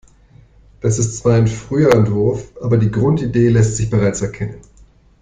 Das 0.79 0.97
ist 0.97 1.17
zwar 1.17 1.35
ein 1.35 1.47
früher 1.47 1.93
Entwurf, 1.93 2.53
aber 2.59 2.77
die 2.79 2.89
Grundidee 2.89 3.49
lässt 3.49 3.77
sich 3.77 3.87
bereits 3.91 4.23
erkennen. 4.23 4.59